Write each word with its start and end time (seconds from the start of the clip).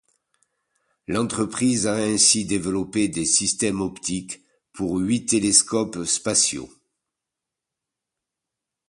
L'entreprise 1.05 1.85
a 1.85 1.93
ainsi 1.93 2.43
développé 2.43 3.07
des 3.07 3.23
systèmes 3.25 3.81
optiques 3.81 4.43
pour 4.73 4.97
huit 4.97 5.27
télescopes 5.27 6.05
spatiaux. 6.05 6.71